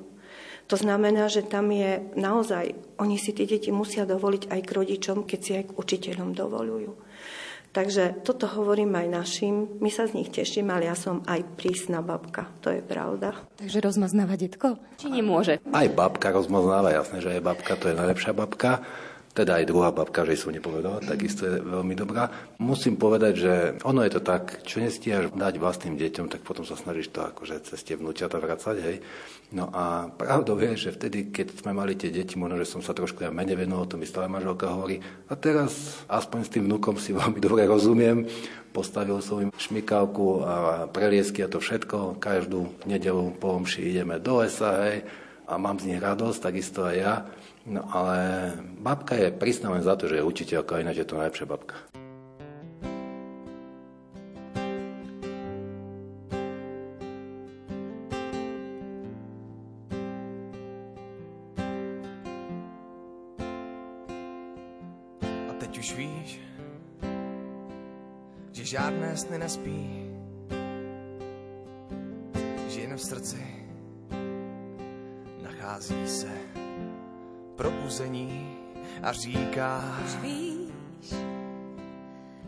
To 0.71 0.77
znamená, 0.79 1.27
že 1.27 1.43
tam 1.43 1.75
je 1.75 2.15
naozaj, 2.15 2.79
oni 3.03 3.19
si 3.19 3.35
tie 3.35 3.51
deti 3.51 3.75
musia 3.75 4.07
dovoliť 4.07 4.47
aj 4.47 4.61
k 4.63 4.71
rodičom, 4.79 5.27
keď 5.27 5.41
si 5.43 5.53
aj 5.59 5.65
k 5.69 5.75
učiteľom 5.75 6.39
dovolujú. 6.39 6.95
Takže 7.73 8.21
toto 8.23 8.45
hovorím 8.47 8.95
aj 8.95 9.09
našim. 9.09 9.81
My 9.81 9.89
sa 9.89 10.05
z 10.05 10.21
nich 10.21 10.29
teším, 10.29 10.69
ale 10.69 10.87
ja 10.87 10.95
som 10.95 11.25
aj 11.25 11.57
prísna 11.57 12.05
babka. 12.05 12.47
To 12.61 12.69
je 12.69 12.85
pravda. 12.85 13.33
Takže 13.57 13.81
rozmaznáva 13.81 14.37
detko? 14.37 14.77
Či 15.01 15.09
nemôže? 15.09 15.57
Aj 15.73 15.89
babka 15.89 16.31
rozmaznáva, 16.31 16.93
jasné, 16.93 17.25
že 17.25 17.33
aj 17.33 17.43
babka, 17.43 17.73
to 17.81 17.91
je 17.91 17.99
najlepšia 17.99 18.37
babka 18.37 18.85
teda 19.33 19.65
aj 19.65 19.69
druhá 19.69 19.89
babka, 19.97 20.29
že 20.29 20.45
som 20.45 20.53
nepovedala, 20.53 21.01
takisto 21.01 21.49
je 21.49 21.65
veľmi 21.65 21.97
dobrá. 21.97 22.29
Musím 22.61 23.01
povedať, 23.01 23.33
že 23.33 23.55
ono 23.81 24.05
je 24.05 24.13
to 24.13 24.21
tak, 24.21 24.61
čo 24.69 24.85
nestíhaš 24.85 25.33
dať 25.33 25.57
vlastným 25.57 25.97
deťom, 25.97 26.29
tak 26.29 26.45
potom 26.45 26.69
sa 26.69 26.77
snažíš 26.77 27.17
to 27.17 27.25
akože 27.25 27.65
cez 27.65 27.81
tie 27.81 27.97
vnúťata 27.97 28.37
vracať, 28.37 28.77
hej. 28.85 29.01
No 29.53 29.73
a 29.73 30.09
pravdou 30.13 30.61
je, 30.61 30.89
že 30.89 30.97
vtedy, 30.97 31.33
keď 31.33 31.65
sme 31.65 31.73
mali 31.73 31.97
tie 31.97 32.13
deti, 32.13 32.37
možno, 32.37 32.61
že 32.61 32.69
som 32.69 32.85
sa 32.85 32.93
trošku 32.93 33.25
ja 33.25 33.33
menej 33.33 33.57
venoval, 33.57 33.89
to 33.89 33.97
mi 33.97 34.05
stále 34.05 34.29
manželka 34.29 34.69
hovorí. 34.69 35.01
A 35.29 35.37
teraz 35.37 36.05
aspoň 36.13 36.41
s 36.45 36.53
tým 36.53 36.65
vnúkom 36.69 37.01
si 37.01 37.17
veľmi 37.17 37.41
dobre 37.45 37.65
rozumiem. 37.65 38.29
Postavil 38.73 39.21
som 39.25 39.41
im 39.41 39.53
šmikávku 39.53 40.45
a 40.45 40.55
preliesky 40.89 41.45
a 41.45 41.53
to 41.53 41.61
všetko. 41.61 42.21
Každú 42.21 42.85
nedelu 42.89 43.33
po 43.37 43.61
omši 43.61 43.97
ideme 43.97 44.21
do 44.21 44.41
lesa, 44.41 44.89
hej. 44.89 45.05
A 45.45 45.61
mám 45.61 45.77
z 45.77 45.93
nich 45.93 46.01
radosť, 46.01 46.39
takisto 46.41 46.85
aj 46.89 46.97
ja. 46.97 47.15
No 47.63 47.87
ale 47.95 48.53
babka 48.83 49.15
je 49.15 49.31
prísna 49.31 49.71
za 49.79 49.95
to, 49.95 50.11
že 50.11 50.19
je 50.19 50.27
učiteľka, 50.27 50.83
ináč 50.83 50.97
je 50.99 51.07
to 51.07 51.15
najlepšia 51.15 51.47
babka. 51.47 51.79
A 65.23 65.53
teď 65.63 65.79
už 65.79 65.89
víš, 65.95 66.43
že 68.51 68.65
žádné 68.65 69.15
sny 69.15 69.39
nespí, 69.39 69.81
že 72.67 72.81
jen 72.81 72.97
v 72.99 73.03
srdci 73.03 73.43
nachází 75.47 76.03
se 76.11 76.62
probuzení 77.63 78.59
a 79.03 79.13
říká... 79.13 79.99
Už 80.05 80.17
víš, 80.17 81.15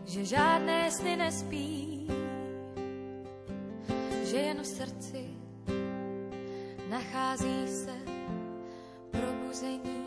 že 0.05 0.25
žádné 0.25 0.91
sny 0.91 1.15
nespí, 1.15 2.07
že 4.23 4.37
jen 4.37 4.61
v 4.61 4.65
srdci 4.65 5.25
nachází 6.89 7.67
se 7.67 7.95
probuzení 9.11 10.03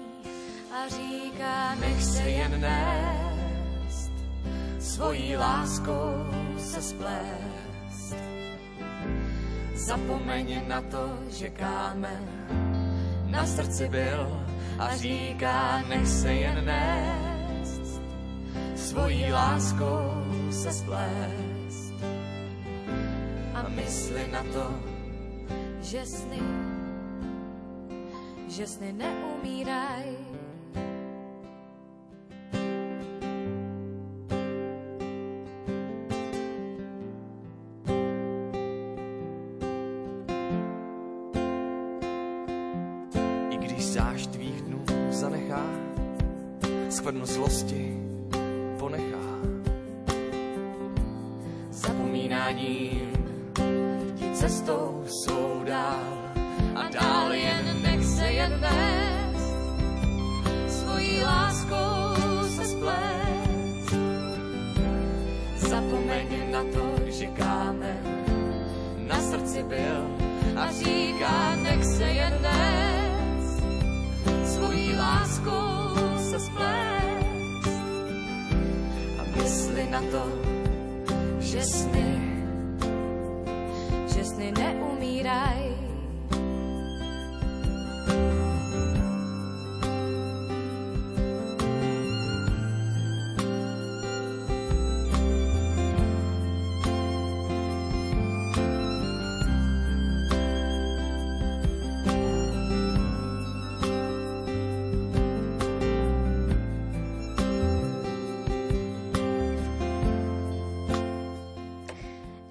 a 0.73 0.89
říká, 0.89 1.75
nech 1.75 2.05
se 2.05 2.23
jen 2.23 2.61
nést, 2.61 4.13
svojí 4.79 5.37
láskou 5.37 6.13
se 6.59 6.83
splést. 6.83 8.17
Zapomeň 9.75 10.69
na 10.69 10.81
to, 10.83 11.19
že 11.31 11.49
kámen 11.51 12.29
na 13.27 13.47
srdci 13.47 13.89
byl 13.89 14.48
a 14.79 14.97
říká, 14.97 15.83
nech 15.89 16.09
se 16.09 16.33
jen 16.33 16.65
nést, 16.65 18.03
svojí 18.77 19.33
láskou 19.33 20.25
se 20.51 20.73
splést. 20.73 21.95
A 23.55 23.69
mysli 23.69 24.29
na 24.33 24.43
to, 24.43 24.81
že 25.83 26.07
sny, 26.07 26.41
že 28.49 28.67
sny 28.67 28.93
neumírají, 28.93 30.18
na 79.99 80.11
to, 80.15 80.23
že 81.43 81.59
sny, 81.63 82.08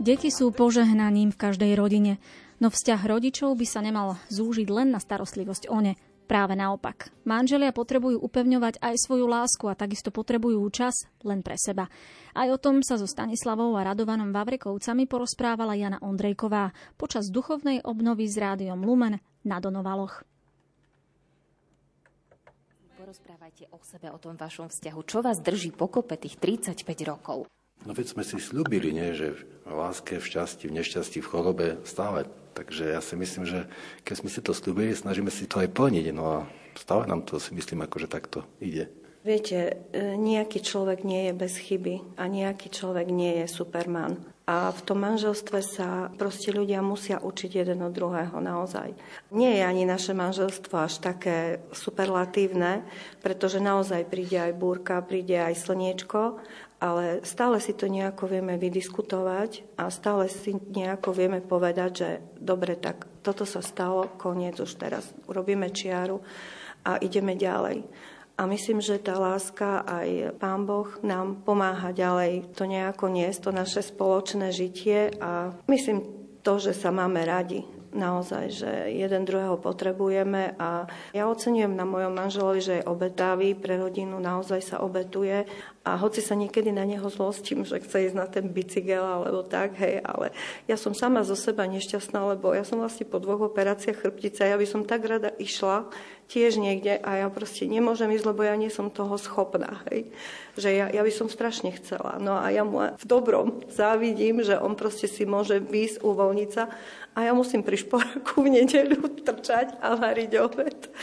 Deti 0.07 0.31
sú 0.31 0.55
požehnaním 0.55 1.35
v 1.35 1.41
každej 1.51 1.75
rodine, 1.75 2.15
no 2.63 2.71
vzťah 2.71 3.11
rodičov 3.11 3.59
by 3.59 3.67
sa 3.67 3.83
nemal 3.83 4.15
zúžiť 4.31 4.71
len 4.71 4.95
na 4.95 5.03
starostlivosť 5.03 5.67
o 5.67 5.83
ne. 5.83 5.99
Práve 6.31 6.55
naopak. 6.55 7.11
Manželia 7.27 7.75
potrebujú 7.75 8.23
upevňovať 8.23 8.79
aj 8.79 9.03
svoju 9.03 9.27
lásku 9.27 9.67
a 9.67 9.75
takisto 9.75 10.07
potrebujú 10.15 10.63
čas 10.71 11.11
len 11.27 11.43
pre 11.43 11.59
seba. 11.59 11.91
Aj 12.31 12.47
o 12.47 12.55
tom 12.55 12.79
sa 12.87 12.95
so 12.95 13.03
Stanislavou 13.03 13.75
a 13.75 13.83
Radovanom 13.83 14.31
Vavrekovcami 14.31 15.11
porozprávala 15.11 15.75
Jana 15.75 15.99
Ondrejková 15.99 16.71
počas 16.95 17.27
duchovnej 17.27 17.83
obnovy 17.83 18.31
s 18.31 18.39
rádiom 18.39 18.79
Lumen 18.79 19.19
na 19.43 19.59
Donovaloch. 19.59 20.23
Porozprávajte 22.95 23.67
o 23.75 23.79
sebe, 23.83 24.07
o 24.07 24.15
tom 24.15 24.39
vašom 24.39 24.71
vzťahu. 24.71 24.99
Čo 25.03 25.19
vás 25.19 25.43
drží 25.43 25.75
pokope 25.75 26.15
tých 26.15 26.39
35 26.39 26.95
rokov? 27.03 27.51
No 27.85 27.91
veď 27.93 28.17
sme 28.17 28.23
si 28.25 28.41
slúbili, 28.41 28.89
nie, 28.89 29.13
že 29.13 29.37
v 29.37 29.45
láske, 29.69 30.17
v 30.17 30.25
šťastí, 30.25 30.71
v 30.71 30.81
nešťastí, 30.81 31.19
v 31.21 31.29
chorobe 31.29 31.67
stále. 31.83 32.25
Takže 32.57 32.89
ja 32.89 33.01
si 33.05 33.13
myslím, 33.13 33.45
že 33.45 33.69
keď 34.01 34.15
sme 34.17 34.29
si 34.33 34.39
to 34.41 34.51
slúbili, 34.55 34.97
snažíme 34.97 35.29
si 35.29 35.45
to 35.45 35.61
aj 35.61 35.69
plniť. 35.69 36.05
No 36.09 36.23
a 36.25 36.37
stále 36.73 37.05
nám 37.05 37.21
to 37.21 37.37
si 37.37 37.53
myslím, 37.53 37.85
ako 37.85 38.01
že 38.01 38.09
takto 38.09 38.39
ide. 38.57 38.89
Viete, 39.27 39.91
e, 39.91 40.15
nejaký 40.15 40.63
človek 40.63 41.03
nie 41.03 41.27
je 41.27 41.33
bez 41.35 41.53
chyby 41.59 42.15
a 42.15 42.31
nejaký 42.31 42.71
človek 42.71 43.11
nie 43.11 43.43
je 43.43 43.47
superman. 43.51 44.23
A 44.47 44.71
v 44.71 44.79
tom 44.87 45.03
manželstve 45.03 45.59
sa 45.59 46.07
proste 46.15 46.55
ľudia 46.55 46.79
musia 46.79 47.19
učiť 47.19 47.59
jeden 47.59 47.83
od 47.83 47.91
druhého 47.91 48.39
naozaj. 48.39 48.95
Nie 49.35 49.59
je 49.59 49.63
ani 49.67 49.83
naše 49.83 50.15
manželstvo 50.15 50.87
až 50.87 51.03
také 51.03 51.59
superlatívne, 51.75 52.87
pretože 53.19 53.59
naozaj 53.59 54.07
príde 54.07 54.39
aj 54.39 54.55
búrka, 54.55 55.03
príde 55.03 55.35
aj 55.35 55.59
slniečko 55.59 56.39
ale 56.77 57.25
stále 57.25 57.57
si 57.57 57.73
to 57.73 57.89
nejako 57.89 58.29
vieme 58.29 58.53
vydiskutovať 58.57 59.77
a 59.81 59.89
stále 59.89 60.29
si 60.29 60.53
nejako 60.53 61.09
vieme 61.09 61.41
povedať, 61.41 61.91
že 61.93 62.09
dobre, 62.37 62.77
tak 62.77 63.09
toto 63.25 63.49
sa 63.49 63.65
stalo, 63.65 64.13
koniec 64.21 64.61
už 64.61 64.77
teraz, 64.77 65.09
urobíme 65.25 65.73
čiaru 65.73 66.21
a 66.85 67.01
ideme 67.01 67.33
ďalej. 67.33 67.81
A 68.37 68.45
myslím, 68.45 68.85
že 68.85 69.01
tá 69.01 69.17
láska 69.17 69.81
aj 69.81 70.37
Pán 70.37 70.69
Boh 70.69 70.85
nám 71.01 71.41
pomáha 71.41 71.89
ďalej 71.89 72.53
to 72.53 72.69
nejako 72.69 73.09
niesť, 73.09 73.49
to 73.49 73.51
naše 73.51 73.81
spoločné 73.81 74.53
žitie 74.53 75.09
a 75.17 75.57
myslím 75.65 76.05
to, 76.45 76.61
že 76.61 76.77
sa 76.77 76.93
máme 76.93 77.25
radi 77.25 77.76
naozaj, 77.97 78.45
že 78.53 78.71
jeden 78.93 79.25
druhého 79.25 79.57
potrebujeme 79.57 80.53
a 80.61 80.85
ja 81.11 81.25
ocenujem 81.25 81.73
na 81.73 81.83
mojom 81.83 82.13
manželovi, 82.13 82.61
že 82.61 82.73
je 82.79 82.87
obetavý, 82.87 83.57
pre 83.57 83.81
rodinu 83.81 84.21
naozaj 84.21 84.61
sa 84.61 84.77
obetuje 84.85 85.49
a 85.87 85.97
hoci 85.97 86.21
sa 86.21 86.35
niekedy 86.35 86.69
na 86.69 86.85
neho 86.85 87.07
zlostím, 87.09 87.65
že 87.65 87.81
chce 87.81 88.11
ísť 88.11 88.15
na 88.15 88.27
ten 88.29 88.45
bicykel 88.51 89.01
alebo 89.01 89.41
tak, 89.41 89.79
hej, 89.81 90.03
ale 90.03 90.35
ja 90.69 90.75
som 90.75 90.91
sama 90.93 91.25
zo 91.25 91.33
seba 91.33 91.65
nešťastná, 91.65 92.37
lebo 92.37 92.53
ja 92.53 92.67
som 92.67 92.77
vlastne 92.77 93.07
po 93.07 93.17
dvoch 93.17 93.49
operáciách 93.49 94.03
chrbtice 94.05 94.45
a 94.45 94.51
ja 94.53 94.57
by 94.59 94.67
som 94.67 94.85
tak 94.85 95.07
rada 95.07 95.31
išla 95.39 95.89
tiež 96.27 96.59
niekde 96.59 96.99
a 96.99 97.23
ja 97.23 97.27
proste 97.31 97.63
nemôžem 97.63 98.11
ísť, 98.11 98.27
lebo 98.27 98.43
ja 98.43 98.59
nie 98.59 98.67
som 98.67 98.91
toho 98.91 99.15
schopná. 99.15 99.79
Hej. 99.87 100.11
Že 100.59 100.69
ja, 100.75 100.85
ja 100.91 101.01
by 101.01 101.11
som 101.15 101.31
strašne 101.31 101.71
chcela. 101.79 102.19
No 102.19 102.35
a 102.35 102.51
ja 102.51 102.67
mu 102.67 102.83
v 102.83 103.05
dobrom 103.07 103.63
závidím, 103.71 104.43
že 104.43 104.59
on 104.59 104.75
proste 104.75 105.07
si 105.07 105.23
môže 105.23 105.63
výjsť, 105.63 106.03
uvoľniť 106.03 106.49
sa 106.51 106.67
a 107.17 107.25
ja 107.25 107.33
musím 107.33 107.65
pri 107.65 107.81
šporáku 107.81 108.45
v 108.45 108.61
nedeľu 108.61 109.09
trčať 109.25 109.81
a 109.81 109.97
variť 109.97 110.31
obed. 110.37 110.93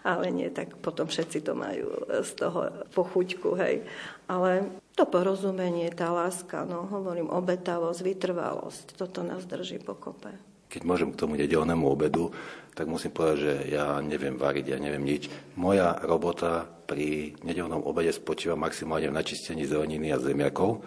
Ale 0.00 0.32
nie, 0.32 0.48
tak 0.48 0.80
potom 0.80 1.04
všetci 1.04 1.44
to 1.44 1.52
majú 1.52 2.08
z 2.24 2.30
toho 2.40 2.88
pochuťku, 2.96 3.52
hej. 3.60 3.84
Ale 4.32 4.72
to 4.96 5.04
porozumenie, 5.04 5.92
tá 5.92 6.08
láska, 6.08 6.64
no 6.64 6.88
hovorím, 6.88 7.28
obetavosť, 7.28 8.00
vytrvalosť, 8.00 8.96
toto 8.96 9.20
nás 9.20 9.44
drží 9.44 9.84
pokope. 9.84 10.32
Keď 10.72 10.82
môžem 10.88 11.12
k 11.12 11.20
tomu 11.20 11.36
nedelnému 11.36 11.84
obedu, 11.84 12.32
tak 12.72 12.88
musím 12.88 13.12
povedať, 13.12 13.36
že 13.36 13.54
ja 13.68 14.00
neviem 14.00 14.40
variť, 14.40 14.72
ja 14.72 14.78
neviem 14.80 15.04
nič. 15.04 15.28
Moja 15.60 16.00
robota 16.00 16.64
pri 16.64 17.36
nedelnom 17.44 17.84
obede 17.84 18.12
spočíva 18.16 18.56
maximálne 18.56 19.12
v 19.12 19.18
načistení 19.20 19.68
zeleniny 19.68 20.16
a 20.16 20.20
zemiakov 20.20 20.80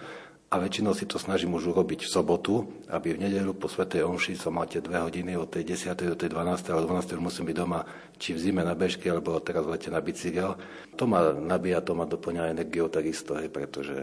a 0.51 0.59
väčšinou 0.59 0.91
si 0.91 1.07
to 1.07 1.15
snažím 1.15 1.55
už 1.55 1.71
urobiť 1.71 2.03
v 2.03 2.11
sobotu, 2.11 2.67
aby 2.91 3.15
v 3.15 3.23
nedelu 3.23 3.55
po 3.55 3.71
Svetej 3.71 4.03
Omši 4.03 4.35
som 4.35 4.59
mal 4.59 4.67
tie 4.67 4.83
dve 4.83 4.99
hodiny 4.99 5.39
od 5.39 5.47
tej 5.47 5.63
10. 5.63 6.11
do 6.11 6.17
tej 6.19 6.27
12. 6.27 6.75
ale 6.75 6.83
12. 6.83 7.15
už 7.15 7.23
musím 7.23 7.47
byť 7.47 7.55
doma, 7.55 7.87
či 8.19 8.35
v 8.35 8.51
zime 8.51 8.59
na 8.59 8.75
bežke, 8.75 9.07
alebo 9.07 9.39
teraz 9.39 9.63
v 9.63 9.79
lete 9.79 9.87
na 9.87 10.03
bicykel. 10.03 10.59
To 10.99 11.07
ma 11.07 11.31
nabíja, 11.31 11.79
to 11.79 11.95
ma 11.95 12.03
doplňa 12.03 12.51
energiou 12.51 12.91
takisto, 12.91 13.39
hej, 13.39 13.47
pretože 13.47 13.95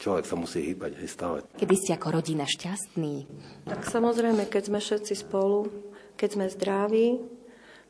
človek 0.00 0.24
sa 0.24 0.40
musí 0.40 0.72
hýbať 0.72 1.04
hej, 1.04 1.08
stále. 1.12 1.44
Kedy 1.60 1.74
ste 1.76 1.92
ako 2.00 2.16
rodina 2.16 2.48
šťastní? 2.48 3.28
Tak 3.68 3.84
samozrejme, 3.84 4.48
keď 4.48 4.72
sme 4.72 4.80
všetci 4.80 5.12
spolu, 5.20 5.68
keď 6.16 6.28
sme 6.32 6.46
zdraví, 6.48 7.20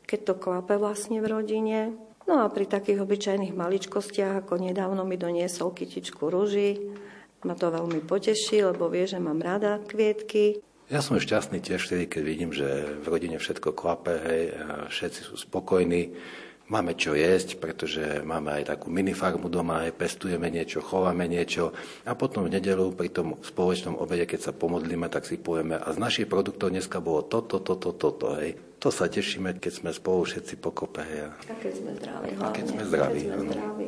keď 0.03 0.19
to 0.27 0.33
klape 0.35 0.75
vlastne 0.75 1.23
v 1.23 1.31
rodine. 1.31 1.95
No 2.27 2.43
a 2.43 2.51
pri 2.51 2.67
takých 2.67 3.07
obyčajných 3.07 3.55
maličkostiach, 3.55 4.43
ako 4.43 4.59
nedávno 4.59 5.07
mi 5.07 5.15
doniesol 5.15 5.71
kytičku 5.71 6.27
rúži, 6.27 6.75
ma 7.45 7.57
to 7.57 7.73
veľmi 7.73 8.03
poteší, 8.05 8.65
lebo 8.73 8.89
vie, 8.91 9.05
že 9.05 9.17
mám 9.17 9.41
rada 9.41 9.81
kvietky. 9.81 10.61
Ja 10.91 10.99
som 10.99 11.15
šťastný 11.15 11.63
tiež 11.63 11.87
vtedy, 11.87 12.05
keď 12.11 12.21
vidím, 12.23 12.51
že 12.51 12.99
v 12.99 13.05
rodine 13.07 13.39
všetko 13.39 13.71
klape, 13.71 14.19
hej, 14.27 14.43
všetci 14.91 15.21
sú 15.31 15.39
spokojní 15.39 16.11
Máme 16.71 16.95
čo 16.95 17.11
jesť, 17.11 17.59
pretože 17.59 18.23
máme 18.23 18.63
aj 18.63 18.71
takú 18.71 18.87
minifarmu 18.87 19.51
doma, 19.51 19.83
aj 19.83 19.91
pestujeme 19.91 20.47
niečo, 20.47 20.79
chováme 20.79 21.27
niečo 21.27 21.75
a 22.07 22.15
potom 22.15 22.47
v 22.47 22.55
nedelu 22.55 22.95
pri 22.95 23.11
tom 23.11 23.35
spoločnom 23.43 23.99
obede, 23.99 24.23
keď 24.23 24.39
sa 24.39 24.51
pomodlíme, 24.55 25.11
tak 25.11 25.27
si 25.27 25.35
povieme 25.35 25.75
a 25.75 25.87
z 25.91 25.99
našich 25.99 26.31
produktov 26.31 26.71
dneska 26.71 27.03
bolo 27.03 27.27
toto, 27.27 27.59
toto, 27.59 27.91
toto, 27.91 28.39
hej. 28.39 28.55
To 28.79 28.87
sa 28.87 29.11
tešíme, 29.11 29.59
keď 29.59 29.83
sme 29.83 29.91
spolu 29.91 30.23
všetci 30.23 30.63
pokope. 30.63 31.03
Hej. 31.03 31.35
A 31.51 31.55
keď 31.59 31.73
sme 31.75 31.91
zdraví. 31.99 32.29
A 32.39 32.47
keď 32.55 32.65
sme 32.71 32.81
zdraví, 32.87 33.19
keď 33.19 33.35
sme 33.35 33.51
zdraví 33.51 33.87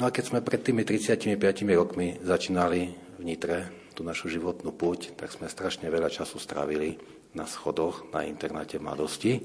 No 0.00 0.08
a 0.08 0.14
keď 0.14 0.24
sme 0.32 0.40
pred 0.40 0.64
tými 0.64 0.88
35 0.88 1.36
rokmi 1.76 2.16
začínali 2.24 2.96
v 3.20 3.22
Nitre 3.22 3.68
tú 3.92 4.00
našu 4.00 4.32
životnú 4.32 4.72
púť, 4.72 5.12
tak 5.14 5.28
sme 5.28 5.52
strašne 5.52 5.92
veľa 5.92 6.08
času 6.08 6.40
strávili 6.40 6.96
na 7.36 7.44
schodoch 7.44 8.08
na 8.12 8.24
internáte 8.24 8.80
mladosti. 8.80 9.44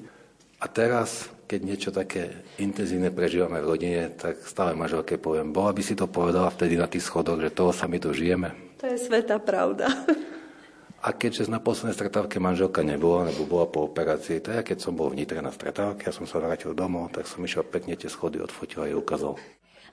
A 0.58 0.66
teraz, 0.66 1.30
keď 1.46 1.60
niečo 1.62 1.90
také 1.94 2.48
intenzívne 2.58 3.14
prežívame 3.14 3.62
v 3.62 3.70
rodine, 3.70 4.02
tak 4.18 4.42
stále 4.42 4.74
manželke 4.74 5.22
poviem, 5.22 5.54
bola 5.54 5.70
by 5.70 5.84
si 5.86 5.94
to 5.94 6.10
povedala 6.10 6.50
vtedy 6.50 6.80
na 6.80 6.90
tých 6.90 7.06
schodoch, 7.06 7.38
že 7.38 7.54
toho 7.54 7.70
sa 7.70 7.86
my 7.86 8.02
dožijeme. 8.02 8.50
To 8.82 8.90
je 8.90 8.98
sveta 8.98 9.38
pravda. 9.38 9.86
A 10.98 11.14
keďže 11.14 11.54
na 11.54 11.62
poslednej 11.62 11.94
stretávke 11.94 12.42
manželka 12.42 12.82
nebola, 12.82 13.30
nebo 13.30 13.46
bola 13.46 13.70
po 13.70 13.86
operácii, 13.86 14.42
tak 14.42 14.54
ja 14.58 14.64
keď 14.66 14.78
som 14.82 14.98
bol 14.98 15.14
v 15.14 15.22
Nitre 15.22 15.46
na 15.46 15.54
stretávke, 15.54 16.10
ja 16.10 16.14
som 16.16 16.26
sa 16.26 16.42
vrátil 16.42 16.74
domov, 16.74 17.14
tak 17.14 17.30
som 17.30 17.46
išiel 17.46 17.62
pekne 17.62 17.94
tie 17.94 18.10
schody 18.10 18.42
odfotil 18.42 18.82
a 18.82 18.90
jej 18.90 18.98
ukázal. 18.98 19.38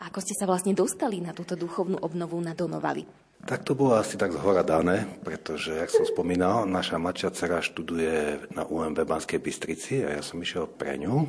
Ako 0.04 0.20
ste 0.20 0.36
sa 0.36 0.44
vlastne 0.44 0.76
dostali 0.76 1.24
na 1.24 1.32
túto 1.32 1.56
duchovnú 1.56 1.96
obnovu 2.04 2.36
na 2.44 2.52
Donovali? 2.52 3.08
Tak 3.44 3.64
to 3.64 3.76
bolo 3.76 3.96
asi 3.96 4.16
tak 4.16 4.32
zhora 4.32 4.64
dané, 4.64 5.04
pretože, 5.20 5.76
jak 5.76 5.92
som 5.92 6.08
spomínal, 6.08 6.64
naša 6.64 6.96
mladšia 6.96 7.32
dcera 7.32 7.60
študuje 7.60 8.48
na 8.56 8.64
UMB 8.64 9.04
Banskej 9.04 9.36
Bystrici 9.36 10.00
a 10.00 10.16
ja 10.16 10.22
som 10.24 10.40
išiel 10.40 10.64
pre 10.64 10.96
ňu, 10.96 11.28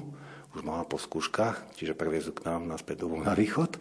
už 0.55 0.63
mala 0.63 0.87
po 0.87 0.95
skúškach, 0.95 1.75
čiže 1.75 1.95
previezu 1.95 2.31
k 2.31 2.47
nám 2.47 2.71
naspäť 2.71 3.03
do 3.03 3.11
na 3.19 3.35
východ. 3.35 3.75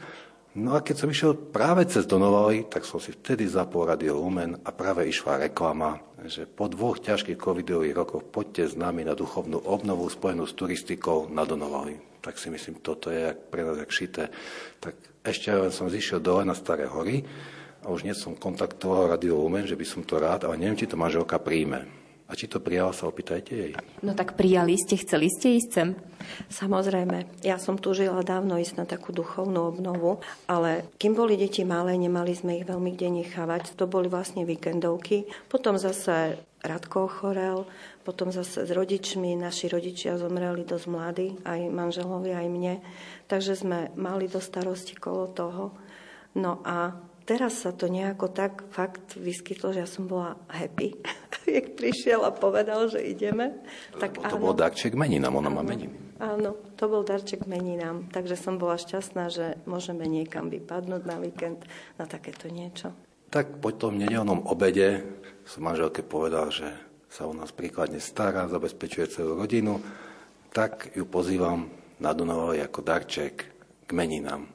No 0.55 0.79
a 0.79 0.87
keď 0.87 0.97
som 1.03 1.11
išiel 1.11 1.35
práve 1.35 1.83
cez 1.91 2.07
Donovali, 2.07 2.71
tak 2.71 2.87
som 2.87 3.03
si 3.03 3.11
vtedy 3.11 3.43
zapol 3.51 3.91
Radio 3.91 4.23
Lumen 4.23 4.55
a 4.63 4.71
práve 4.71 5.03
išla 5.03 5.51
reklama, 5.51 5.99
že 6.23 6.47
po 6.47 6.71
dvoch 6.71 7.03
ťažkých 7.03 7.35
covidových 7.35 7.99
rokoch 7.99 8.23
poďte 8.23 8.71
s 8.71 8.75
nami 8.79 9.03
na 9.03 9.19
duchovnú 9.19 9.67
obnovu 9.67 10.07
spojenú 10.07 10.47
s 10.47 10.55
turistikou 10.55 11.27
na 11.27 11.43
Donovali. 11.43 11.99
Tak 12.23 12.39
si 12.39 12.55
myslím, 12.55 12.79
toto 12.79 13.11
je 13.11 13.35
pre 13.35 13.67
nás 13.67 13.83
jak 13.83 13.91
šité. 13.91 14.31
Tak 14.79 14.95
ešte 15.27 15.51
len 15.51 15.75
som 15.75 15.91
zišiel 15.91 16.23
dole 16.23 16.47
na 16.47 16.55
Staré 16.55 16.87
hory 16.87 17.27
a 17.83 17.91
už 17.91 18.07
nie 18.07 18.15
som 18.15 18.39
kontaktoval 18.39 19.11
Radio 19.11 19.35
Lumen, 19.35 19.67
že 19.67 19.75
by 19.75 19.83
som 19.83 20.07
to 20.07 20.23
rád, 20.23 20.47
ale 20.47 20.55
neviem, 20.55 20.79
či 20.79 20.87
to 20.87 20.95
manželka 20.95 21.43
príjme. 21.43 22.04
A 22.25 22.33
či 22.33 22.49
to 22.49 22.57
prijala, 22.57 22.97
sa 22.97 23.05
opýtajte 23.05 23.53
jej. 23.53 23.73
No 24.01 24.17
tak 24.17 24.33
prijali 24.33 24.81
ste, 24.81 24.97
chceli 24.97 25.29
ste 25.29 25.61
ísť 25.61 25.71
sem? 25.71 25.89
Samozrejme, 26.49 27.45
ja 27.45 27.61
som 27.61 27.77
tu 27.77 27.93
žila 27.93 28.25
dávno 28.25 28.57
ísť 28.57 28.81
na 28.81 28.87
takú 28.89 29.13
duchovnú 29.13 29.61
obnovu, 29.61 30.25
ale 30.49 30.89
kým 30.97 31.13
boli 31.13 31.37
deti 31.37 31.69
malé, 31.69 32.01
nemali 32.01 32.33
sme 32.33 32.57
ich 32.57 32.65
veľmi 32.65 32.97
kde 32.97 33.21
nechávať. 33.21 33.77
To 33.77 33.85
boli 33.85 34.09
vlastne 34.09 34.49
víkendovky. 34.49 35.29
Potom 35.53 35.77
zase 35.77 36.41
Radko 36.65 37.13
ochorel, 37.13 37.69
potom 38.09 38.33
zase 38.33 38.65
s 38.65 38.71
rodičmi, 38.73 39.37
naši 39.37 39.69
rodičia 39.69 40.17
zomreli 40.17 40.65
dosť 40.65 40.87
mladí, 40.89 41.29
aj 41.45 41.61
manželovi, 41.69 42.33
aj 42.33 42.49
mne. 42.49 42.75
Takže 43.29 43.53
sme 43.53 43.93
mali 44.01 44.33
do 44.33 44.41
starosti 44.41 44.97
kolo 44.97 45.29
toho. 45.29 45.77
No 46.33 46.65
a 46.65 46.97
teraz 47.25 47.65
sa 47.65 47.73
to 47.73 47.89
nejako 47.89 48.29
tak 48.31 48.69
fakt 48.71 49.17
vyskytlo, 49.17 49.73
že 49.73 49.83
ja 49.85 49.89
som 49.89 50.07
bola 50.07 50.37
happy, 50.53 50.95
jak 51.57 51.77
prišiel 51.77 52.23
a 52.25 52.31
povedal, 52.31 52.87
že 52.89 53.01
ideme. 53.01 53.57
Tak 53.97 54.21
to 54.21 54.37
áno. 54.37 54.53
bol 54.53 54.55
darček 54.55 54.93
meninám, 54.95 55.41
ona 55.41 55.51
má 55.51 55.65
meniny. 55.65 55.93
Áno, 56.23 56.55
to 56.79 56.87
bol 56.87 57.03
darček 57.03 57.51
meninám, 57.51 58.07
takže 58.15 58.39
som 58.39 58.61
bola 58.61 58.79
šťastná, 58.79 59.35
že 59.35 59.59
môžeme 59.67 60.07
niekam 60.07 60.47
vypadnúť 60.47 61.03
na 61.03 61.17
víkend 61.19 61.67
na 61.99 62.07
takéto 62.07 62.47
niečo. 62.47 62.95
Tak 63.35 63.59
po 63.59 63.75
tom 63.75 63.99
nedelnom 63.99 64.47
obede 64.47 65.03
som 65.43 65.67
manželke 65.67 66.07
povedal, 66.07 66.55
že 66.55 66.71
sa 67.11 67.27
o 67.27 67.35
nás 67.35 67.51
príkladne 67.51 67.99
stará, 67.99 68.47
zabezpečuje 68.47 69.11
celú 69.11 69.35
rodinu, 69.35 69.83
tak 70.55 70.95
ju 70.95 71.03
pozývam 71.07 71.67
na 71.99 72.15
Dunavoj 72.15 72.63
ako 72.63 72.81
darček 72.83 73.35
k 73.85 73.91
meninám. 73.91 74.47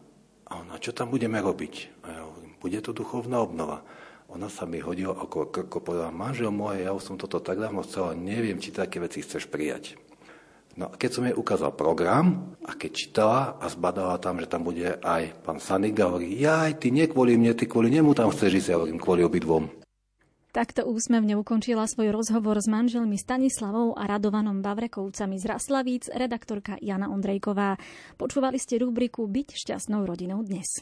A 0.50 0.66
ona, 0.66 0.82
čo 0.82 0.96
tam 0.96 1.12
budeme 1.14 1.38
robiť? 1.44 2.04
A 2.04 2.08
ja 2.10 2.22
bude 2.60 2.80
to 2.84 2.92
duchovná 2.92 3.40
obnova. 3.40 3.82
Ona 4.30 4.46
sa 4.46 4.70
mi 4.70 4.78
hodila 4.78 5.18
okolo 5.18 5.50
krko, 5.50 5.82
povedala, 5.82 6.14
manžel 6.14 6.54
môj, 6.54 6.86
ja 6.86 6.94
už 6.94 7.02
som 7.02 7.16
toto 7.18 7.42
tak 7.42 7.58
dávno 7.58 7.82
chcela, 7.82 8.14
neviem, 8.14 8.62
či 8.62 8.70
také 8.70 9.02
veci 9.02 9.26
chceš 9.26 9.50
prijať. 9.50 9.98
No 10.78 10.88
a 10.88 10.96
keď 10.96 11.10
som 11.12 11.26
jej 11.26 11.34
ukázal 11.34 11.74
program 11.74 12.56
a 12.62 12.78
keď 12.78 12.92
čítala 12.94 13.42
a 13.58 13.66
zbadala 13.68 14.22
tam, 14.22 14.38
že 14.38 14.48
tam 14.48 14.62
bude 14.62 15.02
aj 15.02 15.34
pán 15.42 15.58
Sanik, 15.58 15.98
hovorí, 15.98 16.38
jaj, 16.38 16.78
ty 16.78 16.94
nie 16.94 17.10
kvôli 17.10 17.36
mne, 17.36 17.58
ty 17.58 17.66
kvôli 17.66 17.90
nemu 17.90 18.14
tam 18.14 18.30
chceš 18.30 18.64
ísť, 18.64 18.70
ja 18.70 18.78
hovorím, 18.78 19.02
kvôli 19.02 19.26
obidvom. 19.26 19.66
Takto 20.50 20.82
úsmevne 20.90 21.38
ukončila 21.38 21.86
svoj 21.86 22.10
rozhovor 22.10 22.58
s 22.58 22.66
manželmi 22.66 23.22
Stanislavou 23.22 23.94
a 23.94 24.10
Radovanom 24.10 24.66
Bavrekovcami 24.66 25.38
z 25.38 25.46
Raslavíc 25.46 26.10
redaktorka 26.10 26.74
Jana 26.82 27.14
Ondrejková. 27.14 27.78
Počúvali 28.18 28.58
ste 28.58 28.82
rubriku 28.82 29.30
Byť 29.30 29.54
šťastnou 29.54 30.10
rodinou 30.10 30.42
dnes. 30.42 30.82